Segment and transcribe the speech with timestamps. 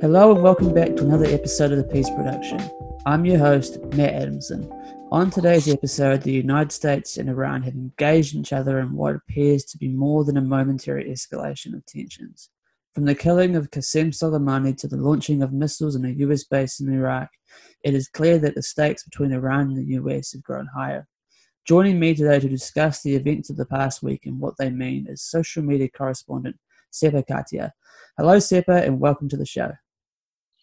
[0.00, 2.60] Hello and welcome back to another episode of the Peace Production.
[3.04, 4.70] I'm your host, Matt Adamson.
[5.10, 9.64] On today's episode, the United States and Iran have engaged each other in what appears
[9.64, 12.50] to be more than a momentary escalation of tensions.
[12.94, 16.78] From the killing of Qasem Soleimani to the launching of missiles in a US base
[16.78, 17.30] in Iraq,
[17.82, 21.08] it is clear that the stakes between Iran and the US have grown higher.
[21.66, 25.08] Joining me today to discuss the events of the past week and what they mean
[25.08, 26.54] is social media correspondent
[26.92, 27.72] Sepa Katia.
[28.16, 29.72] Hello, Sepa, and welcome to the show.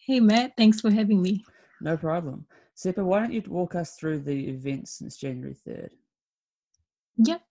[0.06, 0.52] Hey, Matt.
[0.56, 1.44] Thanks for having me.
[1.80, 2.46] No problem.
[2.76, 5.88] Sepa, why don't you walk us through the events since January 3rd?
[7.16, 7.42] Yep.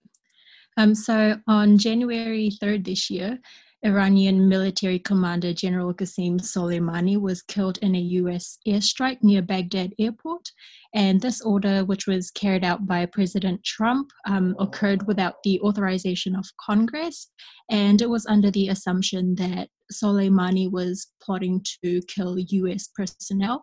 [0.78, 3.38] Um, so on January 3rd this year,
[3.84, 10.50] Iranian military commander General Qasem Soleimani was killed in a US airstrike near Baghdad airport.
[10.94, 16.34] And this order, which was carried out by President Trump, um, occurred without the authorization
[16.34, 17.30] of Congress.
[17.70, 23.62] And it was under the assumption that Soleimani was plotting to kill US personnel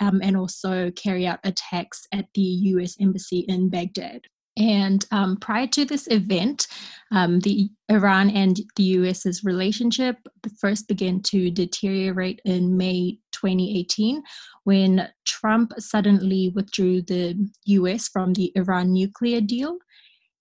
[0.00, 4.22] um, and also carry out attacks at the US embassy in Baghdad.
[4.56, 6.66] And um, prior to this event,
[7.10, 10.16] um, the Iran and the US's relationship
[10.60, 14.22] first began to deteriorate in May 2018
[14.64, 19.78] when Trump suddenly withdrew the US from the Iran nuclear deal.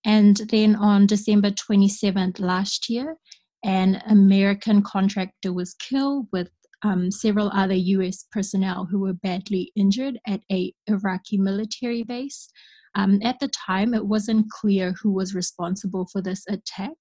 [0.04, 3.16] And then on December 27th last year,
[3.64, 6.50] an American contractor was killed with
[6.84, 12.50] um, several other US personnel who were badly injured at a Iraqi military base.
[12.96, 16.98] Um, at the time, it wasn't clear who was responsible for this attack,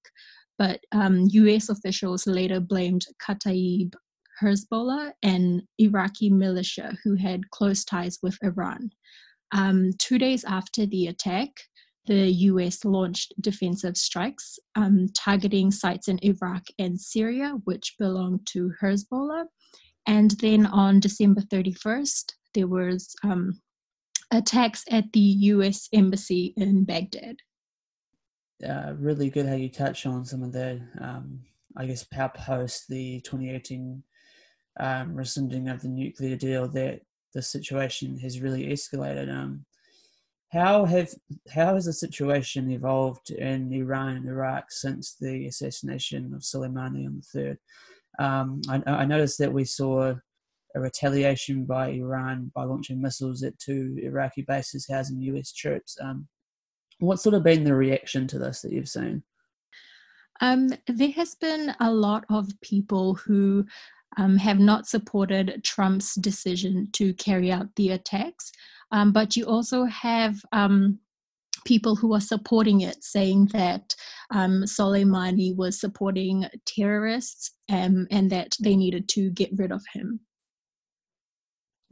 [0.57, 3.93] but um, US officials later blamed Kataib
[4.41, 8.91] Hezbollah, an Iraqi militia who had close ties with Iran.
[9.51, 11.49] Um, two days after the attack,
[12.05, 18.71] the US launched defensive strikes um, targeting sites in Iraq and Syria, which belonged to
[18.81, 19.45] Hezbollah.
[20.07, 23.61] And then on December 31st, there was um,
[24.31, 27.37] attacks at the US embassy in Baghdad.
[28.67, 31.39] Uh, really good how you touch on some of the, um,
[31.77, 34.03] I guess, post the 2018
[34.79, 37.01] um, rescinding of the nuclear deal that
[37.33, 39.33] the situation has really escalated.
[39.33, 39.65] Um,
[40.51, 41.09] how have
[41.53, 47.21] how has the situation evolved in Iran and Iraq since the assassination of Soleimani on
[47.21, 47.57] the third?
[48.19, 50.13] Um, I, I, noticed that we saw
[50.75, 55.97] a retaliation by Iran by launching missiles at two Iraqi bases housing US troops.
[56.01, 56.27] Um,
[56.99, 59.23] what's sort of been the reaction to this that you've seen?
[60.41, 63.65] Um, there has been a lot of people who
[64.17, 68.51] um, have not supported Trump's decision to carry out the attacks,
[68.91, 70.99] um, but you also have um,
[71.65, 73.95] people who are supporting it, saying that
[74.31, 80.21] um, Soleimani was supporting terrorists um, and that they needed to get rid of him.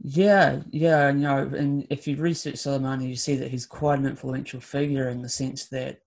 [0.02, 4.06] Yeah, yeah, you know, and if you research Soleimani, you see that he's quite an
[4.06, 5.98] influential figure in the sense that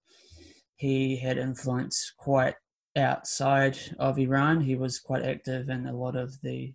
[0.78, 2.56] he had influence quite
[2.98, 4.62] outside of Iran.
[4.62, 6.74] He was quite active in a lot of the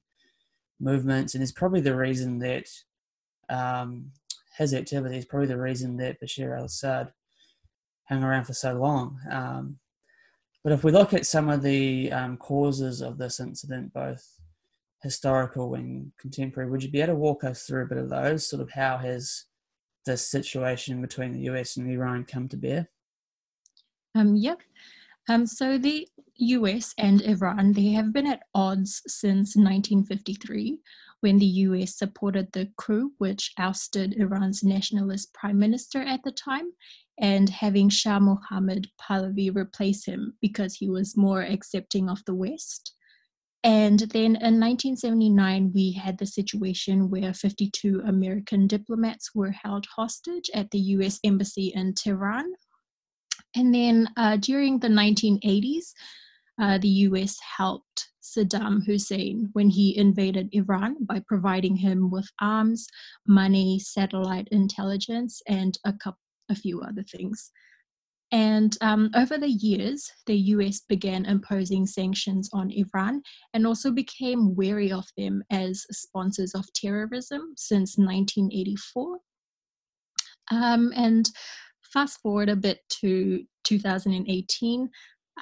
[0.80, 2.66] movements, and is probably the reason that
[3.48, 4.10] um,
[4.56, 7.12] his activity is probably the reason that Bashar al-Assad
[8.08, 9.18] hung around for so long.
[9.30, 9.78] Um,
[10.64, 14.24] but if we look at some of the um, causes of this incident, both
[15.02, 18.48] historical and contemporary, would you be able to walk us through a bit of those?
[18.48, 19.44] Sort of how has
[20.04, 22.88] this situation between the US and Iran come to bear?
[24.14, 24.58] Um, yep.
[25.28, 30.78] Um, so the US and Iran, they have been at odds since 1953
[31.20, 36.70] when the US supported the coup, which ousted Iran's nationalist prime minister at the time,
[37.20, 42.94] and having Shah Mohammad Pahlavi replace him because he was more accepting of the West.
[43.64, 50.48] And then in 1979, we had the situation where 52 American diplomats were held hostage
[50.54, 52.52] at the US Embassy in Tehran.
[53.56, 55.92] And then uh, during the 1980s,
[56.60, 62.86] uh, the US helped Saddam Hussein when he invaded Iran by providing him with arms,
[63.26, 66.20] money, satellite intelligence, and a, couple,
[66.50, 67.50] a few other things.
[68.30, 73.22] And um, over the years, the US began imposing sanctions on Iran
[73.54, 79.18] and also became wary of them as sponsors of terrorism since 1984.
[80.50, 81.30] Um, and
[81.82, 84.90] fast forward a bit to 2018,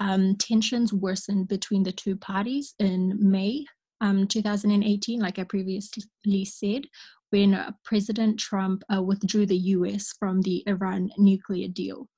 [0.01, 3.65] um, tensions worsened between the two parties in May
[4.01, 6.83] um, 2018, like I previously said,
[7.31, 12.09] when uh, President Trump uh, withdrew the US from the Iran nuclear deal.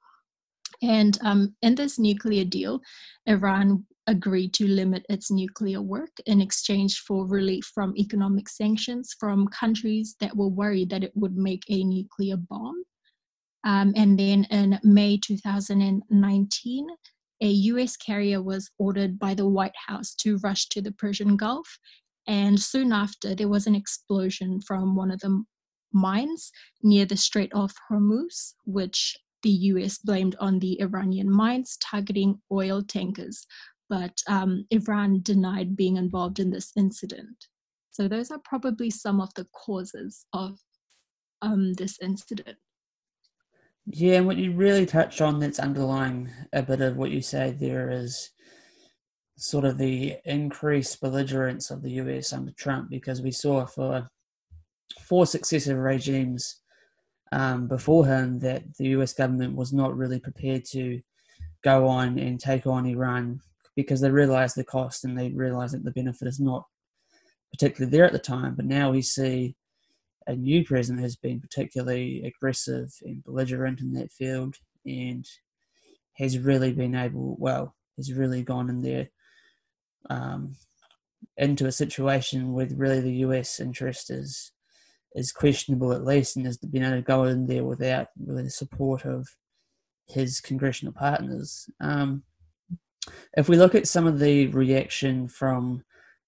[0.83, 2.81] And um, in this nuclear deal,
[3.27, 9.49] Iran agreed to limit its nuclear work in exchange for relief from economic sanctions from
[9.49, 12.83] countries that were worried that it would make a nuclear bomb.
[13.65, 16.87] Um, and then in May 2019,
[17.41, 21.79] a US carrier was ordered by the White House to rush to the Persian Gulf.
[22.27, 25.45] And soon after, there was an explosion from one of the
[25.93, 26.51] mines
[26.83, 32.83] near the Strait of Hormuz, which the US blamed on the Iranian mines targeting oil
[32.83, 33.47] tankers.
[33.89, 37.47] But um, Iran denied being involved in this incident.
[37.91, 40.59] So, those are probably some of the causes of
[41.41, 42.59] um, this incident.
[43.91, 47.53] Yeah, and what you really touched on that's underlying a bit of what you say
[47.53, 48.31] there is
[49.39, 54.11] sort of the increased belligerence of the US under Trump because we saw for
[55.01, 56.61] four successive regimes
[57.33, 61.01] um, before him that the US government was not really prepared to
[61.65, 63.41] go on and take on Iran
[63.75, 66.65] because they realized the cost and they realized that the benefit is not
[67.53, 68.55] particularly there at the time.
[68.55, 69.57] But now we see
[70.29, 75.27] a new president has been particularly aggressive and belligerent in that field and
[76.19, 79.09] has really been able, well, has really gone in there
[80.11, 80.55] um,
[81.39, 84.53] into a situation where really the US interest is
[85.15, 88.51] is questionable at least and has been able to go in there without really the
[88.51, 89.27] support of
[90.07, 91.69] his congressional partners.
[91.81, 92.23] Um,
[93.35, 95.83] if we look at some of the reaction from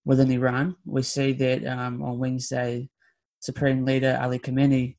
[0.07, 2.89] within Iran, we see that um, on Wednesday
[3.41, 4.97] Supreme Leader Ali Khamenei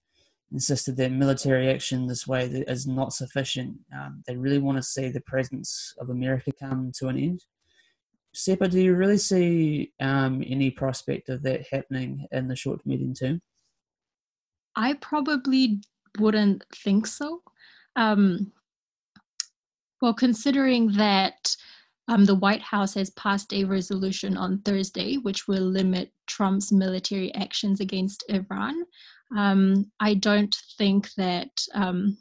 [0.51, 3.77] insisted that military action this way is not sufficient.
[3.95, 7.45] Um, they really want to see the presence of America come to an end.
[8.35, 12.88] Sepa, do you really see um, any prospect of that happening in the short to
[12.88, 13.41] medium term?
[14.75, 15.81] I probably
[16.19, 17.41] wouldn't think so.
[17.95, 18.51] Um,
[20.01, 21.55] well, considering that
[22.07, 27.33] um, the White House has passed a resolution on Thursday which will limit Trump's military
[27.36, 28.83] actions against Iran.
[29.38, 32.18] Um, I don't think that um,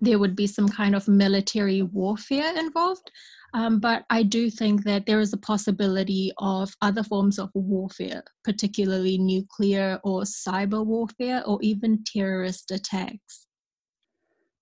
[0.00, 3.10] there would be some kind of military warfare involved,
[3.54, 8.22] um, but I do think that there is a possibility of other forms of warfare,
[8.44, 13.46] particularly nuclear or cyber warfare or even terrorist attacks.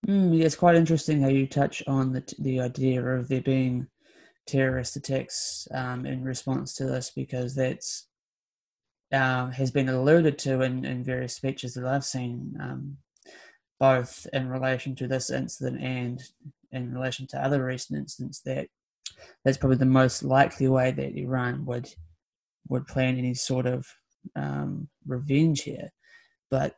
[0.07, 3.89] Mm, it's quite interesting how you touch on the, the idea of there being
[4.47, 8.09] terrorist attacks um, in response to this because that's
[9.13, 12.97] um, has been alluded to in, in various speeches that I've seen, um,
[13.79, 16.23] both in relation to this incident and
[16.73, 18.41] in relation to other recent incidents.
[18.45, 18.69] That
[19.45, 21.89] that's probably the most likely way that Iran would
[22.69, 23.87] would plan any sort of
[24.35, 25.91] um, revenge here,
[26.51, 26.75] but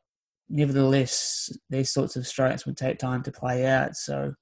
[0.51, 3.97] nevertheless, these sorts of strikes would take time to play out.
[3.97, 4.35] So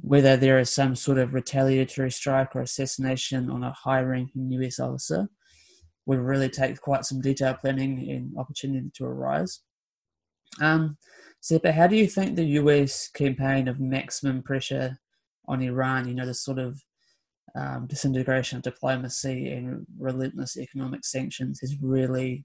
[0.00, 4.78] whether there is some sort of retaliatory strike or assassination on a high ranking US
[4.78, 5.28] officer
[6.06, 9.60] would really take quite some detailed planning and opportunity to arise.
[10.60, 10.96] Um,
[11.64, 14.98] how do you think the US campaign of maximum pressure
[15.46, 16.80] on Iran, you know, the sort of
[17.54, 22.44] um, disintegration of diplomacy and relentless economic sanctions has really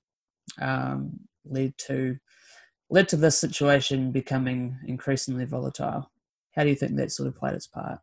[0.62, 2.18] um, led to
[2.90, 6.12] led to this situation becoming increasingly volatile?
[6.52, 8.00] How do you think that sort of played its part?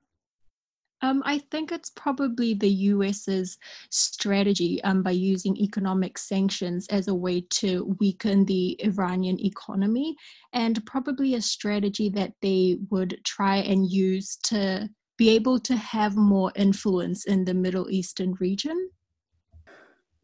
[1.00, 3.56] Um, I think it's probably the US's
[3.90, 10.16] strategy um, by using economic sanctions as a way to weaken the Iranian economy,
[10.52, 16.16] and probably a strategy that they would try and use to be able to have
[16.16, 18.90] more influence in the Middle Eastern region.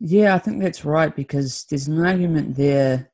[0.00, 3.10] Yeah, I think that's right because there's an argument there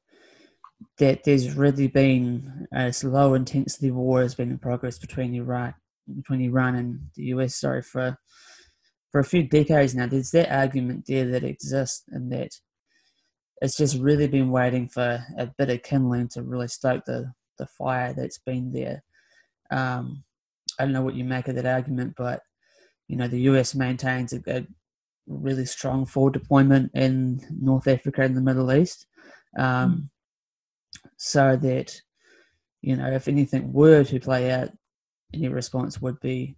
[0.98, 5.74] that there's really been a low intensity war has been in progress between Iraq,
[6.16, 7.56] between Iran and the US.
[7.56, 8.18] Sorry for
[9.10, 10.06] for a few decades now.
[10.06, 12.50] There's that argument there that exists, and that
[13.60, 17.66] it's just really been waiting for a bit of kindling to really stoke the the
[17.66, 19.02] fire that's been there.
[19.70, 20.24] Um,
[20.78, 22.40] I don't know what you make of that argument, but
[23.08, 24.66] you know the US maintains a, a
[25.26, 29.06] really strong forward deployment in North Africa and the Middle East.
[29.58, 30.08] Um, mm
[31.22, 32.00] so that
[32.80, 34.70] you know if anything were to play out,
[35.34, 36.56] any response would be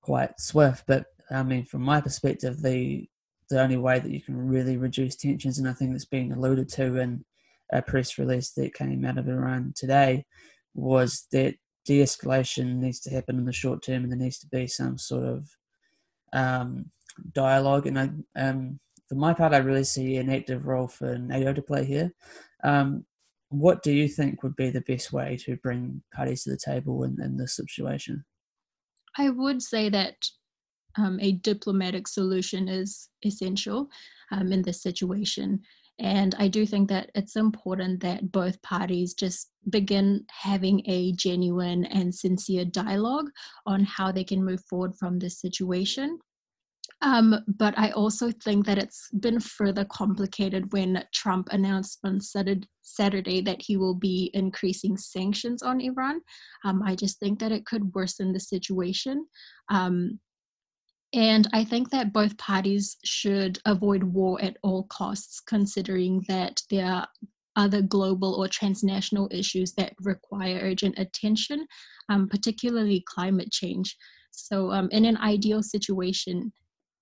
[0.00, 0.84] quite swift.
[0.86, 3.06] But I mean, from my perspective, the
[3.50, 6.70] the only way that you can really reduce tensions, and I think that's being alluded
[6.70, 7.22] to in
[7.70, 10.24] a press release that came out of Iran today,
[10.74, 14.66] was that de-escalation needs to happen in the short term, and there needs to be
[14.66, 15.50] some sort of
[16.32, 16.90] um,
[17.34, 17.86] dialogue.
[17.86, 18.10] And I,
[18.40, 22.10] um, for my part, I really see an active role for NATO to play here.
[22.64, 23.04] Um,
[23.50, 27.04] what do you think would be the best way to bring parties to the table
[27.04, 28.24] in, in this situation?
[29.16, 30.16] I would say that
[30.96, 33.88] um, a diplomatic solution is essential
[34.30, 35.60] um, in this situation.
[36.00, 41.86] And I do think that it's important that both parties just begin having a genuine
[41.86, 43.30] and sincere dialogue
[43.66, 46.18] on how they can move forward from this situation.
[47.00, 53.40] Um, but I also think that it's been further complicated when Trump announced on Saturday
[53.40, 56.20] that he will be increasing sanctions on Iran.
[56.64, 59.26] Um, I just think that it could worsen the situation.
[59.68, 60.18] Um,
[61.14, 66.84] and I think that both parties should avoid war at all costs, considering that there
[66.84, 67.08] are
[67.56, 71.66] other global or transnational issues that require urgent attention,
[72.08, 73.96] um, particularly climate change.
[74.32, 76.52] So, um, in an ideal situation,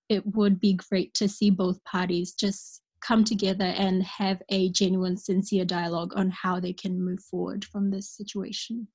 [0.09, 5.17] it would be great to see both parties just come together and have a genuine,
[5.17, 8.87] sincere dialogue on how they can move forward from this situation.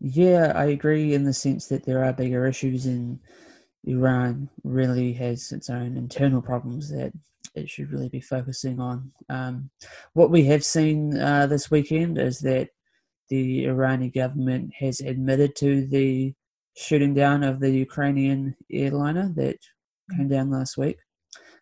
[0.00, 3.20] Yeah, I agree in the sense that there are bigger issues in
[3.84, 7.12] Iran really has its own internal problems that
[7.54, 9.12] it should really be focusing on.
[9.28, 9.70] Um,
[10.12, 12.68] what we have seen uh, this weekend is that
[13.28, 16.34] the Iranian government has admitted to the
[16.76, 19.56] shooting down of the Ukrainian airliner that
[20.14, 20.98] came down last week.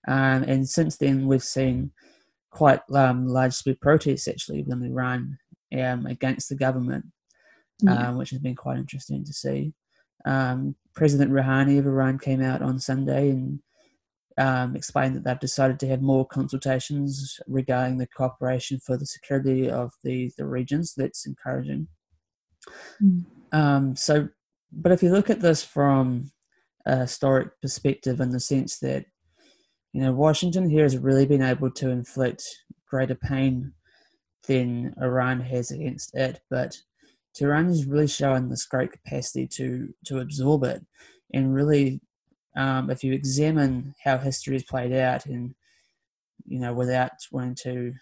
[0.06, 1.92] Um, and since then, we've seen
[2.50, 5.38] quite um, large scale protests actually within Iran
[5.78, 7.06] um, against the government,
[7.80, 8.08] yeah.
[8.08, 9.72] Um, which has been quite interesting to see.
[10.24, 13.60] Um, President Rouhani of Iran came out on Sunday and
[14.38, 19.70] um, explained that they've decided to have more consultations regarding the cooperation for the security
[19.70, 20.94] of the, the regions.
[20.96, 21.88] That's encouraging.
[23.02, 23.24] Mm.
[23.52, 24.28] Um, so,
[24.72, 26.30] but if you look at this from
[26.86, 29.06] a historic perspective, in the sense that
[29.92, 32.42] you know Washington here has really been able to inflict
[32.88, 33.72] greater pain
[34.46, 36.76] than Iran has against it, but
[37.34, 40.84] Tehran has really shown this great capacity to to absorb it,
[41.32, 42.00] and really,
[42.56, 45.54] um, if you examine how history has played out, and
[46.46, 47.94] you know, without wanting to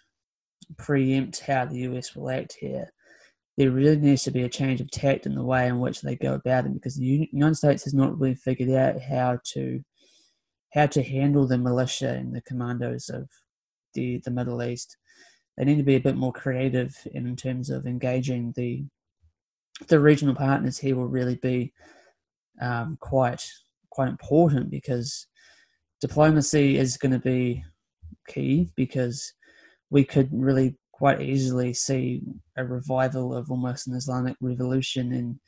[0.79, 2.93] preempt how the US will act here,
[3.57, 6.17] there really needs to be a change of tact in the way in which they
[6.17, 9.81] go about it, because the United States has not really figured out how to
[10.73, 13.29] how to handle the militia and the commandos of
[13.95, 14.97] the the Middle East.
[15.57, 18.85] They need to be a bit more creative in terms of engaging the
[19.89, 21.73] the regional partners here will really be
[22.61, 23.45] um, quite
[23.91, 25.27] quite important because
[26.01, 27.65] diplomacy is going to be
[28.29, 29.33] key because
[29.91, 32.23] we could really quite easily see
[32.57, 35.41] a revival of almost an Islamic revolution and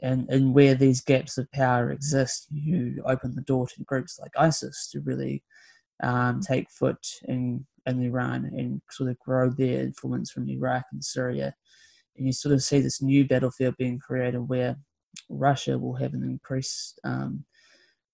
[0.00, 4.32] and and where these gaps of power exist, you open the door to groups like
[4.38, 5.42] ISIS to really
[6.02, 11.04] um, take foot in in Iran and sort of grow their influence from Iraq and
[11.04, 11.54] Syria
[12.16, 14.76] and you sort of see this new battlefield being created where
[15.28, 17.44] Russia will have an increased um,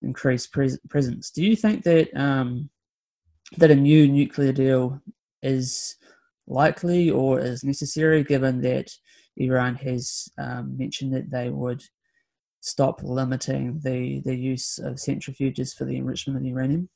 [0.02, 1.30] increased pres- presence.
[1.30, 2.70] Do you think that um,
[3.58, 5.00] that a new nuclear deal
[5.44, 5.94] is
[6.50, 8.90] likely or is necessary, given that
[9.36, 11.82] Iran has um, mentioned that they would
[12.60, 16.88] stop limiting the the use of centrifuges for the enrichment of uranium?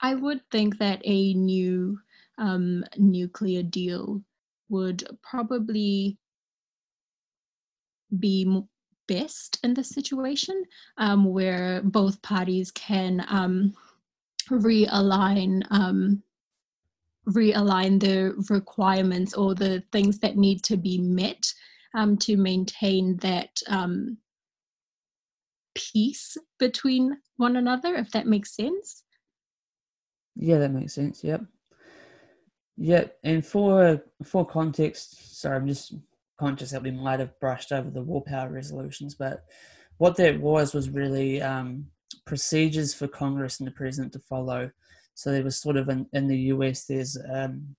[0.00, 1.98] I would think that a new
[2.36, 4.22] um, nuclear deal
[4.68, 6.18] would probably
[8.18, 8.62] be
[9.06, 10.62] best in this situation
[10.98, 13.74] um, where both parties can um,
[14.50, 16.22] realign um,
[17.28, 21.44] realign the requirements or the things that need to be met
[21.94, 24.16] um, to maintain that um,
[25.74, 29.04] peace between one another if that makes sense
[30.34, 31.42] yeah that makes sense yep
[32.78, 33.18] Yep.
[33.24, 35.94] and for for context, sorry, I'm just
[36.38, 39.44] conscious that we might have brushed over the war power resolutions, but
[39.96, 41.86] what that was was really um,
[42.24, 44.70] procedures for Congress and the president to follow.
[45.18, 47.74] So there was sort of in, in the US, there's um,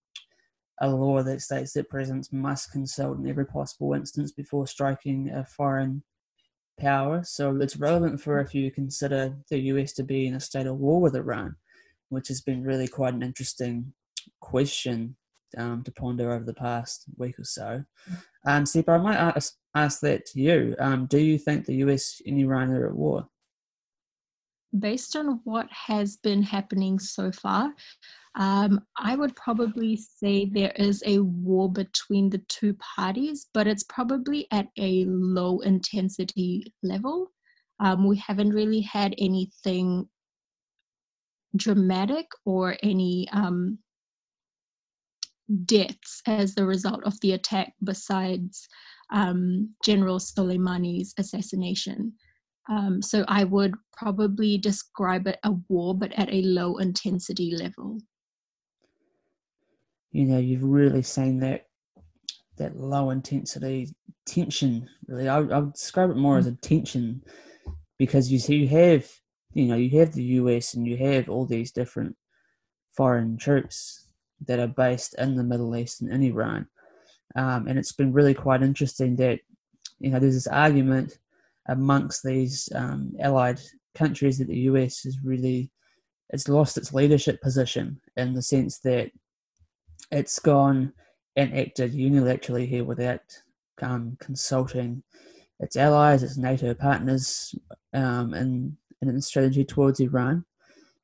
[0.81, 5.45] a law that states that presidents must consult in every possible instance before striking a
[5.45, 6.03] foreign
[6.77, 7.23] power.
[7.23, 10.79] So it's relevant for if you consider the US to be in a state of
[10.79, 11.55] war with Iran,
[12.09, 13.93] which has been really quite an interesting
[14.41, 15.15] question
[15.57, 17.85] um, to ponder over the past week or so.
[18.45, 20.75] Um, Sepa, I might ask, ask that to you.
[20.77, 23.29] Um, do you think the US and Iran are at war?
[24.77, 27.73] Based on what has been happening so far,
[28.35, 33.83] um, I would probably say there is a war between the two parties, but it's
[33.83, 37.31] probably at a low intensity level.
[37.79, 40.07] Um, we haven't really had anything
[41.55, 43.79] dramatic or any um,
[45.65, 48.67] deaths as the result of the attack besides
[49.11, 52.13] um, General Soleimani's assassination.
[52.69, 57.97] Um, so I would probably describe it a war, but at a low intensity level.
[60.11, 61.65] You know, you've really seen that
[62.57, 63.89] that low intensity
[64.27, 64.87] tension.
[65.07, 66.47] Really, I, I would describe it more mm-hmm.
[66.47, 67.23] as a tension
[67.97, 69.09] because you see, you have
[69.53, 72.15] you know you have the US and you have all these different
[72.95, 74.07] foreign troops
[74.45, 76.67] that are based in the Middle East and in Iran,
[77.35, 79.39] um, and it's been really quite interesting that
[79.99, 81.17] you know there's this argument
[81.69, 83.59] amongst these um, allied
[83.95, 85.71] countries that the US has really
[86.31, 89.09] it's lost its leadership position in the sense that
[90.11, 90.93] it's gone
[91.35, 93.21] and acted unilaterally here without
[93.81, 95.01] um, consulting
[95.59, 97.53] its allies, its NATO partners,
[97.93, 100.45] um, and, and its strategy towards Iran.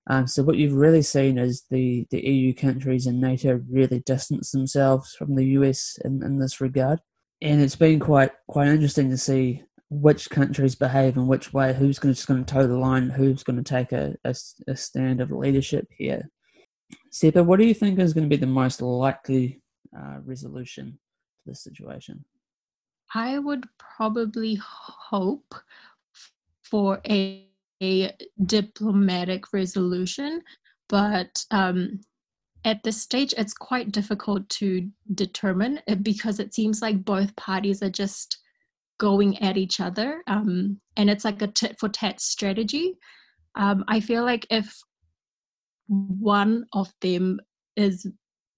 [0.08, 4.52] Um, so what you've really seen is the, the EU countries and NATO really distance
[4.52, 7.00] themselves from the US in, in this regard.
[7.42, 12.00] And it's been quite quite interesting to see which countries behave in which way, who's
[12.00, 14.36] going to, just going to toe the line, who's going to take a, a,
[14.68, 16.30] a stand of leadership here.
[17.12, 19.62] Sepa, what do you think is going to be the most likely
[19.98, 20.98] uh, resolution
[21.44, 22.26] to this situation?
[23.14, 25.54] I would probably hope
[26.64, 27.48] for a,
[27.82, 28.12] a
[28.46, 30.42] diplomatic resolution,
[30.90, 32.02] but um,
[32.66, 37.84] at this stage, it's quite difficult to determine uh, because it seems like both parties
[37.84, 38.40] are just
[38.98, 42.98] going at each other um, and it's like a tit for tat strategy.
[43.56, 44.78] Um, i feel like if
[45.88, 47.40] one of them
[47.76, 48.08] is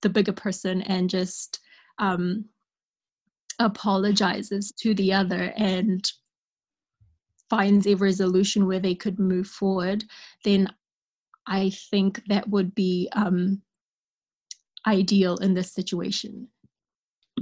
[0.01, 1.59] the bigger person and just
[1.99, 2.45] um,
[3.59, 6.09] apologizes to the other and
[7.49, 10.03] finds a resolution where they could move forward
[10.43, 10.71] then
[11.47, 13.61] i think that would be um,
[14.85, 16.47] ideal in this situation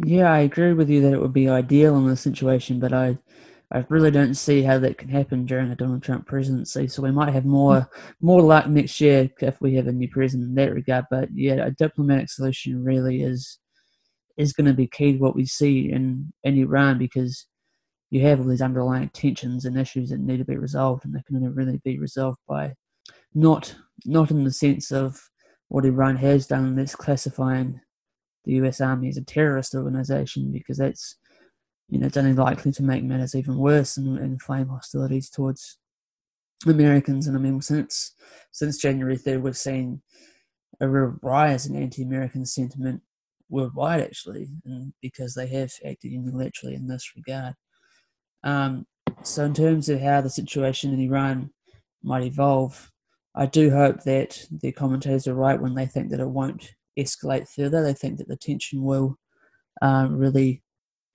[0.04, 3.18] yeah, I agree with you that it would be ideal in this situation, but I,
[3.72, 6.88] I really don't see how that can happen during a Donald Trump presidency.
[6.88, 7.90] So we might have more
[8.22, 11.06] more luck next year if we have a new president in that regard.
[11.10, 13.60] But yeah, a diplomatic solution really is
[14.38, 17.48] is going to be key to what we see in in Iran because
[18.12, 21.24] you have all these underlying tensions and issues that need to be resolved, and they
[21.26, 22.74] can only really be resolved by
[23.34, 25.22] not not in the sense of
[25.70, 27.80] what Iran has done, that's classifying
[28.46, 31.18] the US Army is a terrorist organization because that's
[31.90, 35.78] you know it's only likely to make matters even worse and, inflame hostilities towards
[36.66, 37.28] Americans.
[37.28, 38.14] And I mean, since
[38.52, 40.02] since January third, we've seen
[40.80, 43.02] a real rise in anti-American sentiment
[43.50, 44.50] worldwide, actually,
[45.02, 47.56] because they have acted unilaterally in this regard.
[48.44, 48.86] Um,
[49.24, 51.52] so, in terms of how the situation in Iran
[52.04, 52.92] might evolve,
[53.34, 57.48] I do hope that the commentators are right when they think that it won't escalate
[57.50, 57.84] further.
[57.84, 59.18] They think that the tension will
[59.82, 60.64] um, really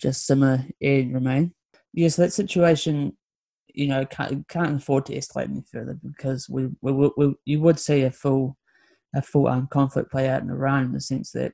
[0.01, 1.55] just simmer and remain.
[1.73, 3.17] Yes, yeah, so that situation,
[3.75, 7.61] you know, can't, can't afford to escalate any further because we, we, we, we you
[7.61, 8.57] would see a full
[9.15, 11.53] a full um, conflict play out in Iran in the sense that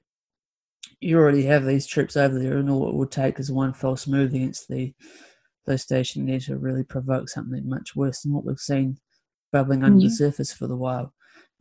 [1.00, 4.06] you already have these troops over there, and all it would take is one false
[4.06, 4.94] move against the
[5.66, 8.98] those station there to really provoke something much worse than what we've seen
[9.52, 10.08] bubbling under yeah.
[10.08, 11.12] the surface for the while.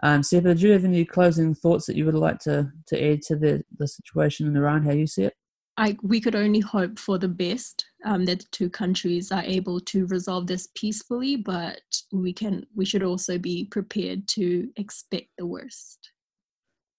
[0.03, 3.21] Um, Sepa, do you have any closing thoughts that you would like to, to add
[3.23, 5.33] to the, the situation in Iran, how you see it?
[5.77, 9.79] I, we could only hope for the best um, that the two countries are able
[9.81, 11.81] to resolve this peacefully, but
[12.13, 16.11] we can we should also be prepared to expect the worst.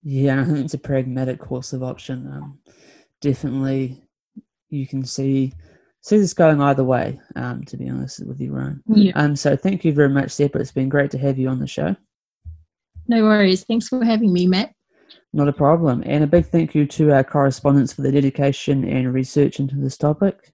[0.02, 2.26] Yeah, I think it's a pragmatic course of option.
[2.26, 2.58] Um,
[3.22, 4.02] definitely,
[4.68, 5.54] you can see
[6.02, 7.18] see this going either way.
[7.34, 8.82] Um, to be honest with Iran.
[8.86, 9.12] Yeah.
[9.14, 10.56] Um, so thank you very much, Sepa.
[10.56, 11.96] It's been great to have you on the show.
[13.08, 13.64] No worries.
[13.64, 14.72] Thanks for having me, Matt.
[15.32, 16.02] Not a problem.
[16.06, 19.96] And a big thank you to our correspondents for the dedication and research into this
[19.96, 20.52] topic.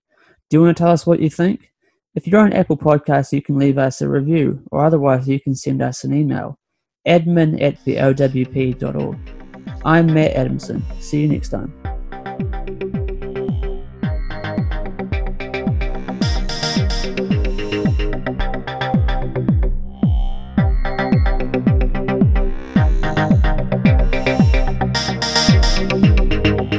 [0.51, 1.73] Do you want to tell us what you think?
[2.15, 5.55] If you're on Apple Podcasts, you can leave us a review, or otherwise, you can
[5.55, 6.59] send us an email
[7.07, 9.19] admin at the OWP.org.
[9.85, 10.85] I'm Matt Adamson.
[11.01, 11.73] See you next time.